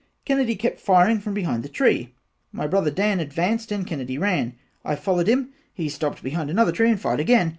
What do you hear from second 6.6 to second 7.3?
tree and fired